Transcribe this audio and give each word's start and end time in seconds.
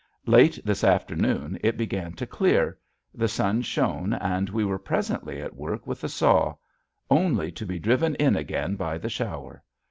Late 0.25 0.57
this 0.65 0.83
afternoon 0.83 1.59
it 1.63 1.77
began 1.77 2.13
to 2.13 2.25
clear; 2.25 2.79
the 3.13 3.27
sun 3.27 3.61
shone 3.61 4.13
and 4.13 4.49
we 4.49 4.65
were 4.65 4.79
presently 4.79 5.39
at 5.43 5.55
work 5.55 5.85
with 5.85 6.01
the 6.01 6.09
saw 6.09 6.55
only 7.11 7.51
to 7.51 7.67
be 7.67 7.77
driven 7.77 8.15
in 8.15 8.35
again 8.35 8.75
by 8.77 8.97
the 8.97 9.09
shower. 9.09 9.61